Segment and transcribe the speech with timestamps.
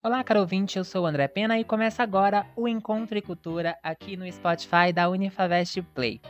[0.00, 3.76] Olá, caro ouvinte, eu sou o André Pena e começa agora o Encontro e Cultura
[3.82, 6.20] aqui no Spotify da Unifavest Play.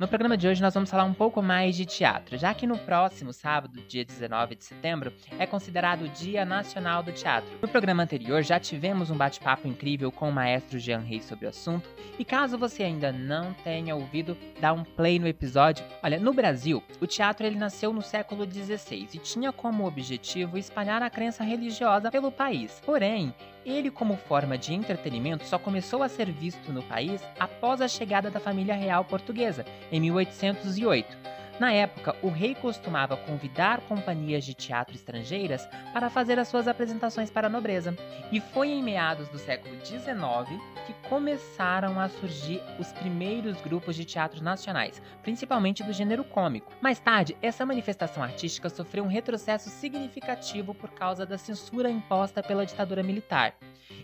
[0.00, 2.78] No programa de hoje nós vamos falar um pouco mais de teatro, já que no
[2.78, 7.50] próximo sábado, dia 19 de setembro, é considerado o Dia Nacional do Teatro.
[7.60, 11.50] No programa anterior já tivemos um bate-papo incrível com o maestro Jean Reis sobre o
[11.50, 11.86] assunto,
[12.18, 15.84] e caso você ainda não tenha ouvido, dá um play no episódio.
[16.02, 21.02] Olha, no Brasil, o teatro ele nasceu no século XVI e tinha como objetivo espalhar
[21.02, 22.80] a crença religiosa pelo país.
[22.86, 27.88] Porém, ele, como forma de entretenimento, só começou a ser visto no país após a
[27.88, 31.39] chegada da família real portuguesa, em 1808.
[31.60, 37.30] Na época, o rei costumava convidar companhias de teatro estrangeiras para fazer as suas apresentações
[37.30, 37.94] para a nobreza,
[38.32, 44.06] e foi em meados do século XIX que começaram a surgir os primeiros grupos de
[44.06, 46.72] teatro nacionais, principalmente do gênero cômico.
[46.80, 52.64] Mais tarde, essa manifestação artística sofreu um retrocesso significativo por causa da censura imposta pela
[52.64, 53.54] ditadura militar.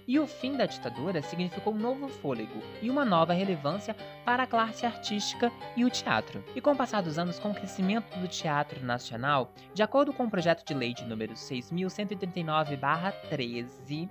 [0.07, 4.47] E o fim da ditadura significou um novo fôlego e uma nova relevância para a
[4.47, 6.45] classe artística e o teatro.
[6.55, 10.25] E com o passar dos anos, com o crescimento do teatro nacional, de acordo com
[10.25, 14.11] o projeto de lei de número 6.139-13,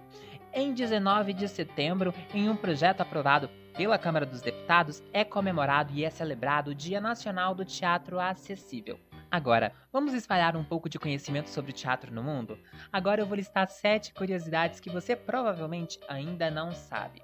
[0.53, 6.05] em 19 de setembro, em um projeto aprovado pela Câmara dos Deputados, é comemorado e
[6.05, 8.97] é celebrado o Dia Nacional do Teatro Acessível.
[9.29, 12.57] Agora, vamos espalhar um pouco de conhecimento sobre teatro no mundo?
[12.89, 17.21] Agora eu vou listar sete curiosidades que você provavelmente ainda não sabe.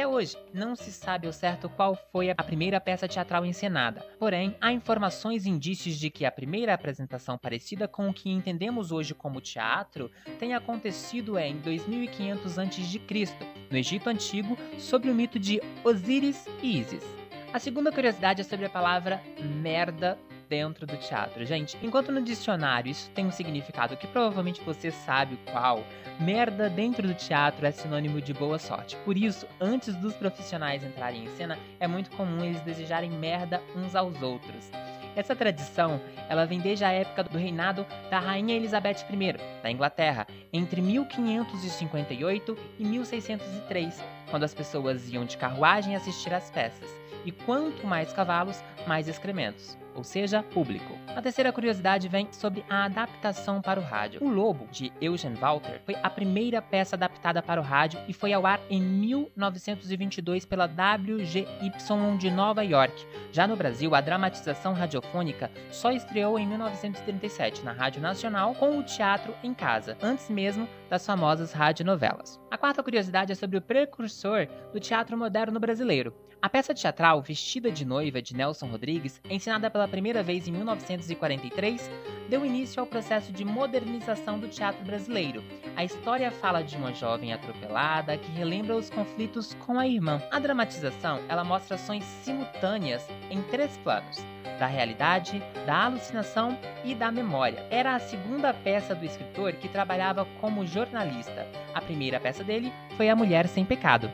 [0.00, 4.00] Até hoje, não se sabe ao certo qual foi a primeira peça teatral encenada.
[4.18, 8.92] Porém, há informações e indícios de que a primeira apresentação parecida com o que entendemos
[8.92, 13.28] hoje como teatro tenha acontecido em 2500 a.C.,
[13.70, 17.04] no Egito Antigo, sobre o mito de Osíris e Ísis.
[17.52, 19.20] A segunda curiosidade é sobre a palavra
[19.60, 20.18] merda
[20.50, 21.46] dentro do teatro.
[21.46, 25.84] Gente, enquanto no dicionário isso tem um significado que provavelmente você sabe qual,
[26.18, 28.96] merda dentro do teatro é sinônimo de boa sorte.
[29.04, 33.94] Por isso, antes dos profissionais entrarem em cena, é muito comum eles desejarem merda uns
[33.94, 34.68] aos outros.
[35.14, 40.26] Essa tradição, ela vem desde a época do reinado da rainha Elizabeth I, da Inglaterra,
[40.52, 46.90] entre 1558 e 1603, quando as pessoas iam de carruagem assistir às peças.
[47.24, 50.98] E quanto mais cavalos, mais excrementos ou seja, público.
[51.14, 54.22] A terceira curiosidade vem sobre a adaptação para o rádio.
[54.22, 58.32] O Lobo, de Eugene Walter, foi a primeira peça adaptada para o rádio e foi
[58.32, 63.06] ao ar em 1922 pela WGY de Nova York.
[63.32, 68.82] Já no Brasil, a dramatização radiofônica só estreou em 1937 na Rádio Nacional com o
[68.82, 72.40] Teatro em Casa, antes mesmo das famosas radionovelas.
[72.50, 76.14] A quarta curiosidade é sobre o precursor do teatro moderno brasileiro.
[76.42, 81.90] A peça teatral Vestida de Noiva de Nelson Rodrigues, ensinada pela primeira vez em 1943,
[82.28, 85.42] deu início ao processo de modernização do teatro brasileiro.
[85.76, 90.22] A história fala de uma jovem atropelada que relembra os conflitos com a irmã.
[90.30, 94.24] A dramatização, ela mostra ações simultâneas em três planos:
[94.58, 97.66] da realidade, da alucinação e da memória.
[97.70, 101.46] Era a segunda peça do escritor que trabalhava como jornalista.
[101.74, 104.10] A primeira peça dele foi A Mulher Sem Pecado.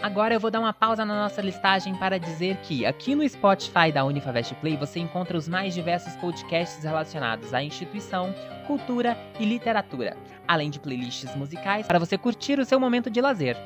[0.00, 3.90] Agora eu vou dar uma pausa na nossa listagem para dizer que aqui no Spotify
[3.92, 8.32] da Unifavest Play você encontra os mais diversos podcasts relacionados à instituição,
[8.64, 10.16] cultura e literatura,
[10.46, 13.56] além de playlists musicais para você curtir o seu momento de lazer.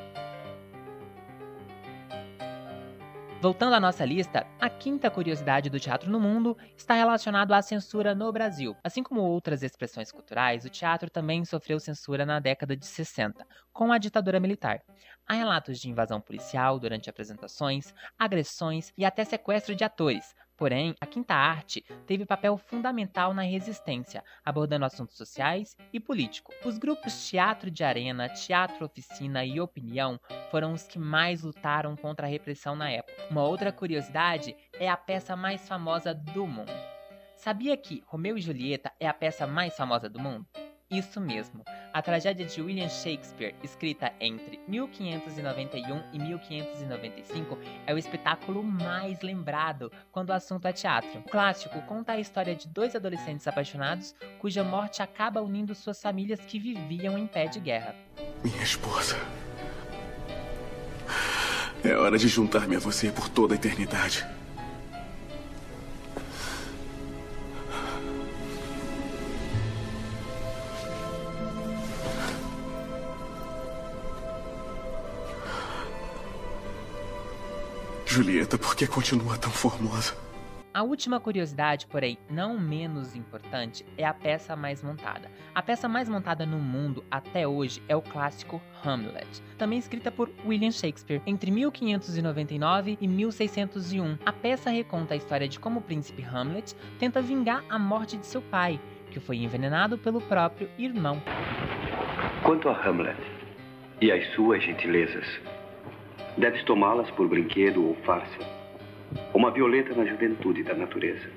[3.43, 8.15] Voltando à nossa lista, a quinta curiosidade do teatro no mundo está relacionado à censura
[8.15, 8.73] no Brasil.
[8.81, 13.91] Assim como outras expressões culturais, o teatro também sofreu censura na década de 60, com
[13.91, 14.81] a ditadura militar.
[15.27, 20.33] Há relatos de invasão policial durante apresentações, agressões e até sequestro de atores.
[20.63, 26.55] Porém, a quinta arte teve papel fundamental na resistência, abordando assuntos sociais e políticos.
[26.63, 30.17] Os grupos Teatro de Arena, Teatro Oficina e Opinião
[30.49, 33.27] foram os que mais lutaram contra a repressão na época.
[33.29, 36.71] Uma outra curiosidade é a peça mais famosa do mundo.
[37.35, 40.47] Sabia que Romeu e Julieta é a peça mais famosa do mundo?
[40.89, 41.65] Isso mesmo.
[41.93, 49.91] A tragédia de William Shakespeare, escrita entre 1591 e 1595, é o espetáculo mais lembrado
[50.11, 51.19] quando o assunto é teatro.
[51.19, 56.39] O clássico conta a história de dois adolescentes apaixonados cuja morte acaba unindo suas famílias
[56.39, 57.95] que viviam em pé de guerra.
[58.43, 59.15] Minha esposa.
[61.83, 64.25] É hora de juntar-me a você por toda a eternidade.
[78.13, 80.13] Julieta, por que continua tão formosa?
[80.71, 85.31] A última curiosidade, porém não menos importante, é a peça mais montada.
[85.55, 90.29] A peça mais montada no mundo até hoje é o clássico Hamlet, também escrita por
[90.45, 94.19] William Shakespeare entre 1599 e 1601.
[94.23, 98.27] A peça reconta a história de como o príncipe Hamlet tenta vingar a morte de
[98.27, 101.19] seu pai, que foi envenenado pelo próprio irmão.
[102.43, 103.17] Quanto a Hamlet
[103.99, 105.25] e as suas gentilezas,
[106.37, 108.63] deves tomá-las por brinquedo ou farsa
[109.33, 111.29] uma violeta na juventude da natureza.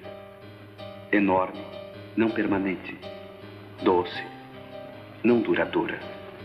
[1.12, 1.60] Enorme,
[2.16, 2.96] não permanente.
[3.82, 4.22] Doce,
[5.22, 5.98] não duradoura.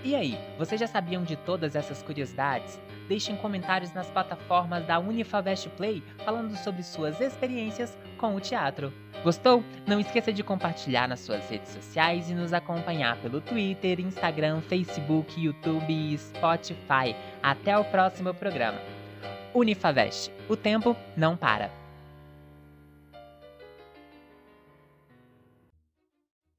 [0.04, 2.80] E aí, vocês já sabiam de todas essas curiosidades?
[3.08, 8.94] Deixem comentários nas plataformas da Unifavest Play falando sobre suas experiências com o teatro.
[9.24, 9.64] Gostou?
[9.86, 15.42] Não esqueça de compartilhar nas suas redes sociais e nos acompanhar pelo Twitter, Instagram, Facebook,
[15.42, 17.16] YouTube e Spotify.
[17.42, 18.80] Até o próximo programa.
[19.54, 20.32] Unifavest.
[20.48, 21.81] O tempo não para.